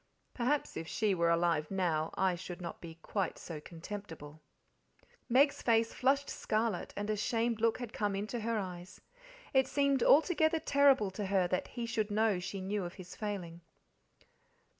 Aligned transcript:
"Perhaps 0.33 0.77
if 0.77 0.87
she 0.87 1.13
were 1.13 1.29
alive 1.29 1.69
now 1.69 2.09
I 2.15 2.33
should 2.33 2.59
not 2.59 2.81
be 2.81 2.95
quite 3.03 3.37
so 3.37 3.61
contemptible." 3.61 4.41
Meg's 5.29 5.61
face 5.61 5.93
flushed 5.93 6.27
scarlet, 6.27 6.91
and 6.97 7.07
a 7.11 7.15
shamed 7.15 7.61
look 7.61 7.77
had 7.77 7.93
come 7.93 8.15
into 8.15 8.39
her 8.39 8.57
eyes. 8.57 9.01
It 9.53 9.67
seemed 9.67 10.01
altogether 10.01 10.59
terrible 10.59 11.11
to 11.11 11.27
her 11.27 11.47
that 11.49 11.67
he 11.67 11.85
should 11.85 12.09
know 12.09 12.39
she 12.39 12.61
knew 12.61 12.83
of 12.83 12.95
his 12.95 13.15
failing. 13.15 13.61